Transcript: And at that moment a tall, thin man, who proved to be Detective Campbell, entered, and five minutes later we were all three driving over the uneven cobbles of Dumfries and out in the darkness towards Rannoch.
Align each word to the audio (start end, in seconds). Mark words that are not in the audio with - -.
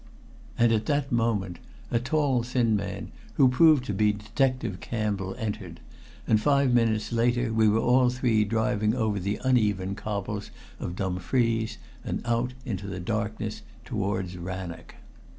And 0.57 0.71
at 0.71 0.87
that 0.87 1.11
moment 1.11 1.59
a 1.91 1.99
tall, 1.99 2.41
thin 2.41 2.75
man, 2.75 3.11
who 3.35 3.47
proved 3.49 3.85
to 3.85 3.93
be 3.93 4.13
Detective 4.13 4.79
Campbell, 4.79 5.35
entered, 5.37 5.79
and 6.25 6.41
five 6.41 6.73
minutes 6.73 7.11
later 7.11 7.53
we 7.53 7.69
were 7.69 7.77
all 7.81 8.09
three 8.09 8.43
driving 8.43 8.95
over 8.95 9.19
the 9.19 9.39
uneven 9.43 9.93
cobbles 9.93 10.49
of 10.79 10.95
Dumfries 10.95 11.77
and 12.03 12.23
out 12.25 12.55
in 12.65 12.77
the 12.77 12.99
darkness 12.99 13.61
towards 13.85 14.37
Rannoch. 14.39 14.95